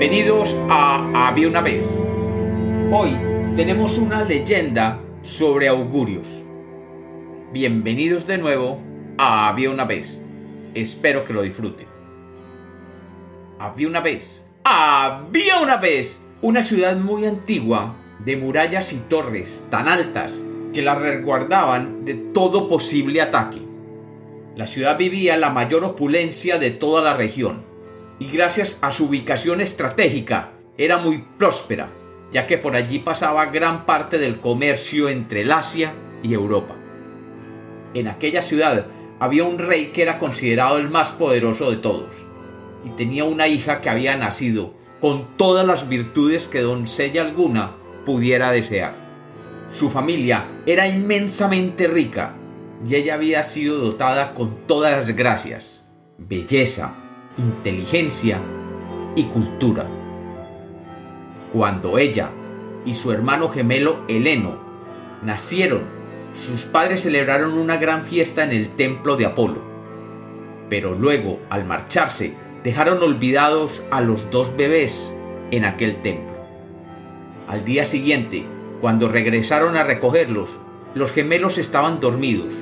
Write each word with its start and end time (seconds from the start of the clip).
Bienvenidos 0.00 0.56
a 0.70 1.28
Había 1.28 1.46
una 1.46 1.60
vez. 1.60 1.94
Hoy 2.90 3.14
tenemos 3.54 3.98
una 3.98 4.24
leyenda 4.24 4.98
sobre 5.20 5.68
augurios. 5.68 6.26
Bienvenidos 7.52 8.26
de 8.26 8.38
nuevo 8.38 8.80
a 9.18 9.48
Había 9.50 9.68
una 9.68 9.84
vez. 9.84 10.24
Espero 10.72 11.26
que 11.26 11.34
lo 11.34 11.42
disfruten. 11.42 11.86
Había 13.58 13.88
una 13.88 14.00
vez. 14.00 14.46
Había 14.64 15.58
una 15.58 15.76
vez 15.76 16.24
una 16.40 16.62
ciudad 16.62 16.96
muy 16.96 17.26
antigua 17.26 17.94
de 18.24 18.38
murallas 18.38 18.94
y 18.94 19.00
torres 19.00 19.66
tan 19.68 19.86
altas 19.86 20.40
que 20.72 20.80
la 20.80 20.94
resguardaban 20.94 22.06
de 22.06 22.14
todo 22.14 22.70
posible 22.70 23.20
ataque. 23.20 23.60
La 24.56 24.66
ciudad 24.66 24.96
vivía 24.96 25.36
la 25.36 25.50
mayor 25.50 25.84
opulencia 25.84 26.56
de 26.56 26.70
toda 26.70 27.02
la 27.02 27.18
región 27.18 27.68
y 28.20 28.26
gracias 28.26 28.78
a 28.82 28.92
su 28.92 29.06
ubicación 29.06 29.60
estratégica 29.60 30.52
era 30.78 30.98
muy 30.98 31.24
próspera, 31.38 31.88
ya 32.30 32.46
que 32.46 32.58
por 32.58 32.76
allí 32.76 33.00
pasaba 33.00 33.46
gran 33.46 33.86
parte 33.86 34.18
del 34.18 34.38
comercio 34.38 35.08
entre 35.08 35.40
el 35.40 35.50
Asia 35.50 35.94
y 36.22 36.34
Europa. 36.34 36.76
En 37.94 38.06
aquella 38.06 38.42
ciudad 38.42 38.86
había 39.18 39.44
un 39.44 39.58
rey 39.58 39.86
que 39.86 40.02
era 40.02 40.18
considerado 40.18 40.76
el 40.76 40.90
más 40.90 41.12
poderoso 41.12 41.70
de 41.70 41.78
todos, 41.78 42.14
y 42.84 42.90
tenía 42.90 43.24
una 43.24 43.48
hija 43.48 43.80
que 43.80 43.90
había 43.90 44.16
nacido 44.16 44.74
con 45.00 45.36
todas 45.36 45.66
las 45.66 45.88
virtudes 45.88 46.46
que 46.46 46.60
doncella 46.60 47.22
alguna 47.22 47.76
pudiera 48.04 48.52
desear. 48.52 48.94
Su 49.72 49.88
familia 49.88 50.46
era 50.66 50.86
inmensamente 50.86 51.88
rica 51.88 52.34
y 52.86 52.96
ella 52.96 53.14
había 53.14 53.44
sido 53.44 53.78
dotada 53.78 54.34
con 54.34 54.66
todas 54.66 54.92
las 54.92 55.16
gracias, 55.16 55.82
belleza, 56.18 56.99
inteligencia 57.38 58.40
y 59.16 59.24
cultura. 59.24 59.86
Cuando 61.52 61.98
ella 61.98 62.30
y 62.84 62.94
su 62.94 63.12
hermano 63.12 63.48
gemelo 63.48 64.00
Heleno 64.08 64.58
nacieron, 65.22 65.82
sus 66.34 66.64
padres 66.64 67.02
celebraron 67.02 67.54
una 67.54 67.76
gran 67.76 68.02
fiesta 68.02 68.44
en 68.44 68.50
el 68.50 68.70
templo 68.70 69.16
de 69.16 69.26
Apolo. 69.26 69.60
Pero 70.68 70.94
luego, 70.94 71.40
al 71.50 71.64
marcharse, 71.64 72.34
dejaron 72.62 73.02
olvidados 73.02 73.82
a 73.90 74.00
los 74.00 74.30
dos 74.30 74.56
bebés 74.56 75.12
en 75.50 75.64
aquel 75.64 75.96
templo. 75.96 76.30
Al 77.48 77.64
día 77.64 77.84
siguiente, 77.84 78.44
cuando 78.80 79.08
regresaron 79.08 79.76
a 79.76 79.82
recogerlos, 79.82 80.56
los 80.94 81.12
gemelos 81.12 81.58
estaban 81.58 82.00
dormidos 82.00 82.54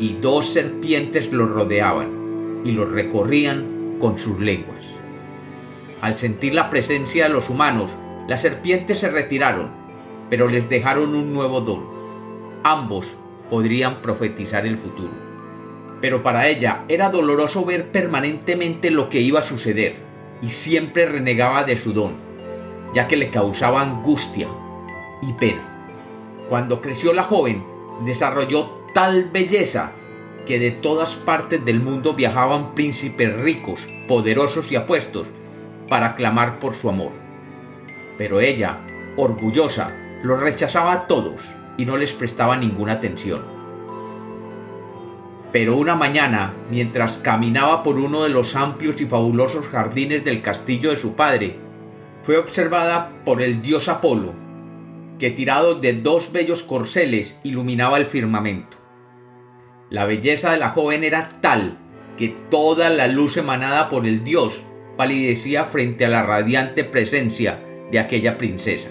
y 0.00 0.14
dos 0.14 0.46
serpientes 0.46 1.32
los 1.32 1.50
rodeaban 1.50 2.62
y 2.64 2.72
los 2.72 2.90
recorrían 2.90 3.77
con 3.98 4.18
sus 4.18 4.38
lenguas. 4.40 4.84
Al 6.00 6.16
sentir 6.16 6.54
la 6.54 6.70
presencia 6.70 7.24
de 7.24 7.30
los 7.30 7.50
humanos, 7.50 7.90
las 8.28 8.42
serpientes 8.42 8.98
se 9.00 9.10
retiraron, 9.10 9.70
pero 10.30 10.48
les 10.48 10.68
dejaron 10.68 11.14
un 11.14 11.32
nuevo 11.32 11.60
don. 11.60 11.86
Ambos 12.62 13.16
podrían 13.50 14.02
profetizar 14.02 14.66
el 14.66 14.76
futuro. 14.76 15.10
Pero 16.00 16.22
para 16.22 16.46
ella 16.46 16.84
era 16.88 17.08
doloroso 17.08 17.64
ver 17.64 17.90
permanentemente 17.90 18.90
lo 18.90 19.08
que 19.08 19.20
iba 19.20 19.40
a 19.40 19.46
suceder, 19.46 19.96
y 20.40 20.48
siempre 20.48 21.06
renegaba 21.06 21.64
de 21.64 21.76
su 21.76 21.92
don, 21.92 22.12
ya 22.94 23.08
que 23.08 23.16
le 23.16 23.30
causaba 23.30 23.82
angustia 23.82 24.48
y 25.22 25.32
pena. 25.32 25.62
Cuando 26.48 26.80
creció 26.80 27.12
la 27.12 27.24
joven, 27.24 27.64
desarrolló 28.04 28.70
tal 28.94 29.30
belleza 29.30 29.92
que 30.48 30.58
de 30.58 30.70
todas 30.70 31.14
partes 31.14 31.62
del 31.62 31.82
mundo 31.82 32.14
viajaban 32.14 32.74
príncipes 32.74 33.38
ricos, 33.38 33.86
poderosos 34.08 34.72
y 34.72 34.76
apuestos 34.76 35.28
para 35.90 36.16
clamar 36.16 36.58
por 36.58 36.74
su 36.74 36.88
amor. 36.88 37.12
Pero 38.16 38.40
ella, 38.40 38.78
orgullosa, 39.18 39.94
los 40.22 40.40
rechazaba 40.40 40.92
a 40.92 41.06
todos 41.06 41.42
y 41.76 41.84
no 41.84 41.98
les 41.98 42.14
prestaba 42.14 42.56
ninguna 42.56 42.92
atención. 42.92 43.42
Pero 45.52 45.76
una 45.76 45.94
mañana, 45.94 46.54
mientras 46.70 47.18
caminaba 47.18 47.82
por 47.82 47.98
uno 47.98 48.22
de 48.22 48.30
los 48.30 48.56
amplios 48.56 49.02
y 49.02 49.04
fabulosos 49.04 49.68
jardines 49.68 50.24
del 50.24 50.40
castillo 50.40 50.88
de 50.88 50.96
su 50.96 51.12
padre, 51.12 51.58
fue 52.22 52.38
observada 52.38 53.10
por 53.26 53.42
el 53.42 53.60
dios 53.60 53.86
Apolo, 53.90 54.32
que 55.18 55.30
tirado 55.30 55.74
de 55.74 55.92
dos 55.92 56.32
bellos 56.32 56.62
corceles 56.62 57.38
iluminaba 57.44 57.98
el 57.98 58.06
firmamento. 58.06 58.77
La 59.90 60.04
belleza 60.04 60.52
de 60.52 60.58
la 60.58 60.68
joven 60.68 61.02
era 61.02 61.30
tal 61.40 61.78
que 62.18 62.28
toda 62.50 62.90
la 62.90 63.06
luz 63.06 63.36
emanada 63.38 63.88
por 63.88 64.06
el 64.06 64.22
dios 64.22 64.62
palidecía 64.98 65.64
frente 65.64 66.04
a 66.04 66.08
la 66.08 66.22
radiante 66.22 66.84
presencia 66.84 67.62
de 67.90 67.98
aquella 67.98 68.36
princesa. 68.36 68.90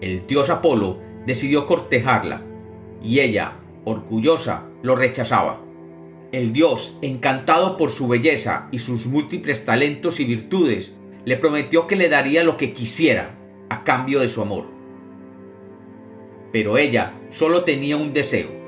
El 0.00 0.26
dios 0.26 0.48
Apolo 0.48 0.98
decidió 1.26 1.66
cortejarla 1.66 2.42
y 3.02 3.20
ella, 3.20 3.58
orgullosa, 3.84 4.64
lo 4.82 4.96
rechazaba. 4.96 5.60
El 6.32 6.52
dios, 6.52 6.96
encantado 7.02 7.76
por 7.76 7.90
su 7.90 8.08
belleza 8.08 8.68
y 8.70 8.78
sus 8.78 9.06
múltiples 9.06 9.64
talentos 9.64 10.20
y 10.20 10.24
virtudes, 10.24 10.94
le 11.24 11.36
prometió 11.36 11.86
que 11.86 11.96
le 11.96 12.08
daría 12.08 12.44
lo 12.44 12.56
que 12.56 12.72
quisiera 12.72 13.36
a 13.68 13.84
cambio 13.84 14.20
de 14.20 14.28
su 14.28 14.40
amor. 14.40 14.66
Pero 16.52 16.78
ella 16.78 17.14
solo 17.30 17.64
tenía 17.64 17.96
un 17.96 18.12
deseo, 18.12 18.59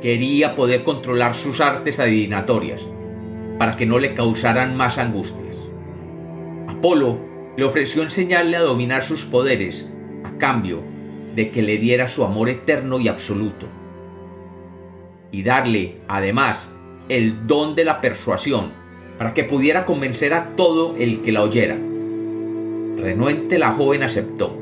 quería 0.00 0.54
poder 0.54 0.84
controlar 0.84 1.34
sus 1.34 1.60
artes 1.60 1.98
adivinatorias, 1.98 2.86
para 3.58 3.76
que 3.76 3.86
no 3.86 3.98
le 3.98 4.14
causaran 4.14 4.76
más 4.76 4.98
angustias. 4.98 5.56
Apolo 6.68 7.18
le 7.56 7.64
ofreció 7.64 8.02
enseñarle 8.02 8.56
a 8.56 8.62
dominar 8.62 9.02
sus 9.02 9.24
poderes, 9.24 9.90
a 10.24 10.38
cambio 10.38 10.82
de 11.34 11.50
que 11.50 11.62
le 11.62 11.78
diera 11.78 12.08
su 12.08 12.24
amor 12.24 12.48
eterno 12.48 13.00
y 13.00 13.08
absoluto, 13.08 13.66
y 15.30 15.42
darle, 15.42 15.96
además, 16.06 16.72
el 17.08 17.46
don 17.46 17.74
de 17.74 17.84
la 17.84 18.00
persuasión, 18.00 18.72
para 19.18 19.34
que 19.34 19.44
pudiera 19.44 19.84
convencer 19.84 20.32
a 20.32 20.54
todo 20.54 20.94
el 20.96 21.22
que 21.22 21.32
la 21.32 21.42
oyera. 21.42 21.76
Renuente 22.96 23.58
la 23.58 23.72
joven 23.72 24.04
aceptó, 24.04 24.56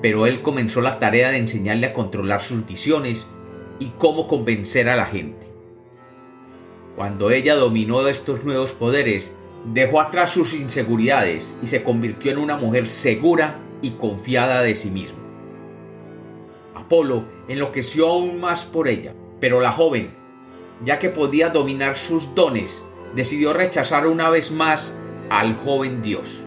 pero 0.00 0.26
él 0.26 0.42
comenzó 0.42 0.80
la 0.80 0.98
tarea 1.00 1.30
de 1.30 1.38
enseñarle 1.38 1.86
a 1.86 1.92
controlar 1.92 2.42
sus 2.42 2.64
visiones 2.64 3.26
y 3.78 3.90
cómo 3.98 4.26
convencer 4.26 4.88
a 4.88 4.96
la 4.96 5.06
gente. 5.06 5.46
Cuando 6.96 7.30
ella 7.30 7.56
dominó 7.56 8.06
estos 8.08 8.44
nuevos 8.44 8.72
poderes, 8.72 9.34
dejó 9.72 10.00
atrás 10.00 10.30
sus 10.30 10.54
inseguridades 10.54 11.54
y 11.62 11.66
se 11.66 11.82
convirtió 11.82 12.32
en 12.32 12.38
una 12.38 12.56
mujer 12.56 12.86
segura 12.86 13.58
y 13.82 13.90
confiada 13.92 14.62
de 14.62 14.74
sí 14.74 14.90
misma. 14.90 15.18
Apolo 16.74 17.24
enloqueció 17.48 18.08
aún 18.08 18.40
más 18.40 18.64
por 18.64 18.88
ella, 18.88 19.12
pero 19.40 19.60
la 19.60 19.72
joven, 19.72 20.10
ya 20.84 20.98
que 20.98 21.08
podía 21.08 21.50
dominar 21.50 21.96
sus 21.96 22.34
dones, 22.34 22.82
decidió 23.14 23.52
rechazar 23.52 24.06
una 24.06 24.30
vez 24.30 24.50
más 24.50 24.94
al 25.28 25.56
joven 25.56 26.00
dios. 26.00 26.40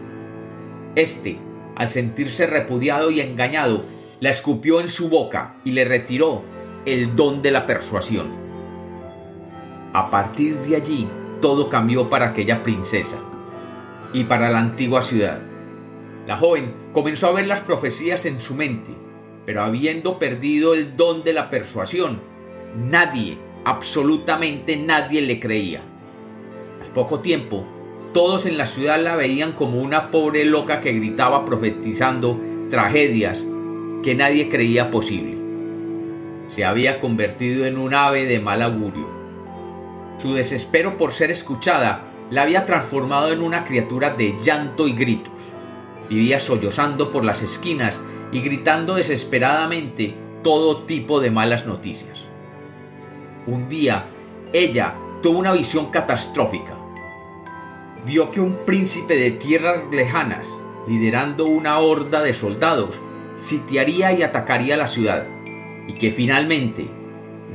Este, 0.96 1.38
al 1.76 1.90
sentirse 1.90 2.46
repudiado 2.46 3.10
y 3.10 3.20
engañado, 3.20 3.84
la 4.20 4.30
escupió 4.30 4.80
en 4.80 4.90
su 4.90 5.08
boca 5.08 5.54
y 5.64 5.72
le 5.72 5.84
retiró 5.84 6.42
el 6.86 7.14
don 7.14 7.42
de 7.42 7.50
la 7.50 7.66
persuasión. 7.66 8.28
A 9.92 10.10
partir 10.10 10.58
de 10.60 10.76
allí, 10.76 11.08
todo 11.40 11.68
cambió 11.68 12.08
para 12.08 12.28
aquella 12.28 12.62
princesa 12.62 13.18
y 14.12 14.24
para 14.24 14.50
la 14.50 14.60
antigua 14.60 15.02
ciudad. 15.02 15.40
La 16.26 16.36
joven 16.36 16.74
comenzó 16.92 17.28
a 17.28 17.32
ver 17.32 17.46
las 17.46 17.60
profecías 17.60 18.24
en 18.24 18.40
su 18.40 18.54
mente, 18.54 18.92
pero 19.44 19.62
habiendo 19.62 20.18
perdido 20.18 20.74
el 20.74 20.96
don 20.96 21.22
de 21.22 21.32
la 21.32 21.50
persuasión, 21.50 22.20
nadie, 22.76 23.36
absolutamente 23.64 24.76
nadie 24.76 25.22
le 25.22 25.40
creía. 25.40 25.82
Al 26.82 26.92
poco 26.92 27.20
tiempo, 27.20 27.66
todos 28.14 28.46
en 28.46 28.56
la 28.56 28.66
ciudad 28.66 29.02
la 29.02 29.16
veían 29.16 29.52
como 29.52 29.82
una 29.82 30.10
pobre 30.10 30.44
loca 30.44 30.80
que 30.80 30.92
gritaba 30.92 31.44
profetizando 31.44 32.40
tragedias 32.70 33.44
que 34.02 34.14
nadie 34.14 34.48
creía 34.48 34.90
posible 34.90 35.49
se 36.50 36.64
había 36.64 37.00
convertido 37.00 37.64
en 37.64 37.78
un 37.78 37.94
ave 37.94 38.26
de 38.26 38.40
mal 38.40 38.60
augurio. 38.60 39.08
Su 40.18 40.34
desespero 40.34 40.98
por 40.98 41.12
ser 41.12 41.30
escuchada 41.30 42.02
la 42.30 42.42
había 42.42 42.66
transformado 42.66 43.32
en 43.32 43.40
una 43.40 43.64
criatura 43.64 44.10
de 44.10 44.36
llanto 44.42 44.88
y 44.88 44.92
gritos. 44.92 45.32
Vivía 46.08 46.40
sollozando 46.40 47.12
por 47.12 47.24
las 47.24 47.42
esquinas 47.42 48.00
y 48.32 48.40
gritando 48.40 48.96
desesperadamente 48.96 50.14
todo 50.42 50.82
tipo 50.82 51.20
de 51.20 51.30
malas 51.30 51.66
noticias. 51.66 52.22
Un 53.46 53.68
día, 53.68 54.06
ella 54.52 54.94
tuvo 55.22 55.38
una 55.38 55.52
visión 55.52 55.86
catastrófica. 55.90 56.76
Vio 58.04 58.30
que 58.30 58.40
un 58.40 58.56
príncipe 58.66 59.16
de 59.16 59.30
tierras 59.30 59.82
lejanas, 59.92 60.48
liderando 60.88 61.46
una 61.46 61.78
horda 61.78 62.22
de 62.22 62.34
soldados, 62.34 62.98
sitiaría 63.36 64.12
y 64.12 64.22
atacaría 64.22 64.76
la 64.76 64.88
ciudad 64.88 65.26
y 65.90 65.94
que 65.94 66.12
finalmente, 66.12 66.86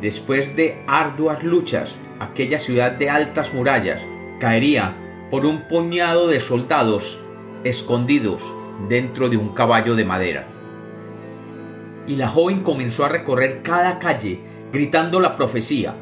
después 0.01 0.57
de 0.57 0.83
arduas 0.87 1.41
luchas, 1.41 1.99
aquella 2.19 2.59
ciudad 2.59 2.91
de 2.91 3.09
altas 3.09 3.53
murallas 3.53 4.01
caería 4.41 4.93
por 5.31 5.45
un 5.45 5.69
puñado 5.69 6.27
de 6.27 6.41
soldados 6.41 7.21
escondidos 7.63 8.43
dentro 8.89 9.29
de 9.29 9.37
un 9.37 9.53
caballo 9.53 9.95
de 9.95 10.03
madera. 10.03 10.47
Y 12.07 12.17
la 12.17 12.27
joven 12.27 12.59
comenzó 12.59 13.05
a 13.05 13.09
recorrer 13.09 13.61
cada 13.63 13.99
calle 13.99 14.41
gritando 14.73 15.21
la 15.21 15.37
profecía. 15.37 15.95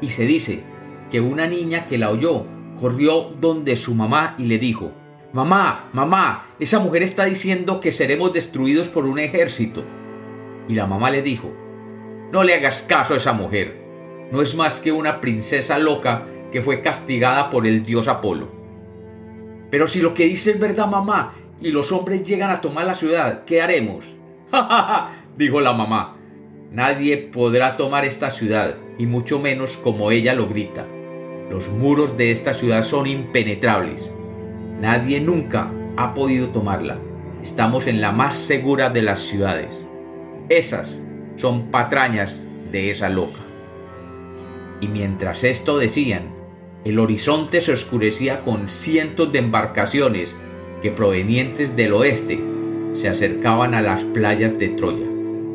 Y 0.00 0.08
se 0.08 0.24
dice 0.24 0.62
que 1.10 1.20
una 1.20 1.46
niña 1.46 1.84
que 1.84 1.98
la 1.98 2.08
oyó 2.08 2.46
corrió 2.80 3.34
donde 3.38 3.76
su 3.76 3.94
mamá 3.94 4.34
y 4.38 4.44
le 4.44 4.56
dijo, 4.56 4.92
Mamá, 5.34 5.90
mamá, 5.92 6.46
esa 6.58 6.78
mujer 6.78 7.02
está 7.02 7.26
diciendo 7.26 7.80
que 7.80 7.92
seremos 7.92 8.32
destruidos 8.32 8.88
por 8.88 9.04
un 9.04 9.18
ejército. 9.18 9.84
Y 10.70 10.74
la 10.74 10.86
mamá 10.86 11.10
le 11.10 11.20
dijo, 11.20 11.50
No 12.30 12.44
le 12.44 12.54
hagas 12.54 12.82
caso 12.82 13.14
a 13.14 13.16
esa 13.16 13.32
mujer, 13.32 13.76
no 14.30 14.40
es 14.40 14.54
más 14.54 14.78
que 14.78 14.92
una 14.92 15.20
princesa 15.20 15.80
loca 15.80 16.28
que 16.52 16.62
fue 16.62 16.80
castigada 16.80 17.50
por 17.50 17.66
el 17.66 17.84
dios 17.84 18.06
Apolo. 18.06 18.46
Pero 19.68 19.88
si 19.88 20.00
lo 20.00 20.14
que 20.14 20.26
dice 20.26 20.52
es 20.52 20.60
verdad, 20.60 20.86
mamá, 20.86 21.34
y 21.60 21.72
los 21.72 21.90
hombres 21.90 22.22
llegan 22.22 22.52
a 22.52 22.60
tomar 22.60 22.86
la 22.86 22.94
ciudad, 22.94 23.44
¿qué 23.46 23.60
haremos? 23.60 24.04
¡Ja, 24.52 24.62
ja, 24.62 24.82
ja! 24.82 25.24
dijo 25.36 25.60
la 25.60 25.72
mamá. 25.72 26.18
Nadie 26.70 27.16
podrá 27.16 27.76
tomar 27.76 28.04
esta 28.04 28.30
ciudad, 28.30 28.76
y 28.96 29.06
mucho 29.06 29.40
menos 29.40 29.76
como 29.76 30.12
ella 30.12 30.34
lo 30.34 30.46
grita. 30.46 30.86
Los 31.50 31.68
muros 31.68 32.16
de 32.16 32.30
esta 32.30 32.54
ciudad 32.54 32.84
son 32.84 33.08
impenetrables. 33.08 34.08
Nadie 34.80 35.20
nunca 35.20 35.72
ha 35.96 36.14
podido 36.14 36.50
tomarla. 36.50 36.96
Estamos 37.42 37.88
en 37.88 38.00
la 38.00 38.12
más 38.12 38.36
segura 38.36 38.88
de 38.88 39.02
las 39.02 39.18
ciudades. 39.18 39.89
Esas 40.50 40.98
son 41.36 41.70
patrañas 41.70 42.44
de 42.72 42.90
esa 42.90 43.08
loca. 43.08 43.38
Y 44.80 44.88
mientras 44.88 45.44
esto 45.44 45.78
decían, 45.78 46.34
el 46.84 46.98
horizonte 46.98 47.60
se 47.60 47.72
oscurecía 47.72 48.40
con 48.40 48.68
cientos 48.68 49.30
de 49.30 49.38
embarcaciones 49.38 50.34
que 50.82 50.90
provenientes 50.90 51.76
del 51.76 51.92
oeste 51.92 52.40
se 52.94 53.08
acercaban 53.08 53.74
a 53.74 53.80
las 53.80 54.02
playas 54.02 54.58
de 54.58 54.70
Troya 54.70 55.06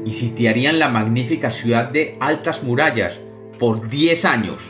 y 0.06 0.14
sitiarían 0.14 0.80
la 0.80 0.88
magnífica 0.88 1.52
ciudad 1.52 1.90
de 1.90 2.16
altas 2.22 2.64
murallas 2.64 3.20
por 3.60 3.90
diez 3.90 4.24
años, 4.24 4.62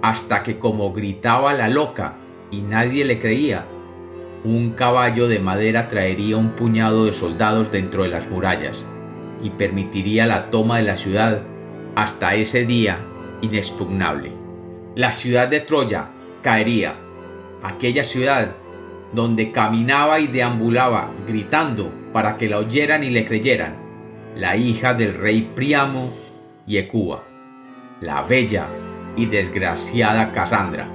hasta 0.00 0.42
que 0.42 0.58
como 0.58 0.94
gritaba 0.94 1.52
la 1.52 1.68
loca 1.68 2.14
y 2.50 2.62
nadie 2.62 3.04
le 3.04 3.18
creía, 3.18 3.66
un 4.42 4.70
caballo 4.70 5.28
de 5.28 5.38
madera 5.38 5.90
traería 5.90 6.38
un 6.38 6.52
puñado 6.52 7.04
de 7.04 7.12
soldados 7.12 7.70
dentro 7.70 8.04
de 8.04 8.08
las 8.08 8.30
murallas 8.30 8.86
y 9.42 9.50
permitiría 9.50 10.26
la 10.26 10.50
toma 10.50 10.78
de 10.78 10.84
la 10.84 10.96
ciudad 10.96 11.42
hasta 11.94 12.34
ese 12.34 12.64
día 12.64 12.98
inexpugnable 13.40 14.38
la 14.98 15.12
ciudad 15.12 15.46
de 15.46 15.60
Troya 15.60 16.08
caería, 16.42 16.96
aquella 17.62 18.02
ciudad 18.02 18.56
donde 19.12 19.52
caminaba 19.52 20.18
y 20.18 20.26
deambulaba 20.26 21.12
gritando 21.24 21.92
para 22.12 22.36
que 22.36 22.48
la 22.48 22.58
oyeran 22.58 23.04
y 23.04 23.10
le 23.10 23.24
creyeran, 23.24 23.76
la 24.34 24.56
hija 24.56 24.94
del 24.94 25.14
rey 25.14 25.52
Priamo 25.54 26.12
y 26.66 26.78
Ecúa, 26.78 27.22
la 28.00 28.22
bella 28.22 28.66
y 29.16 29.26
desgraciada 29.26 30.32
Casandra, 30.32 30.88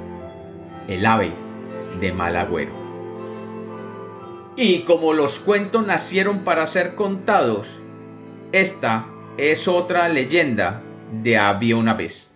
el 0.89 1.05
ave 1.05 1.31
de 2.01 2.11
Malagüero. 2.11 2.73
Y 4.57 4.79
como 4.79 5.13
los 5.13 5.39
cuentos 5.39 5.87
nacieron 5.87 6.39
para 6.39 6.67
ser 6.67 6.95
contados, 6.95 7.79
esta 8.53 9.07
es 9.35 9.67
otra 9.67 10.07
leyenda 10.09 10.81
de 11.11 11.37
había 11.37 11.75
una 11.75 11.95
vez. 11.95 12.32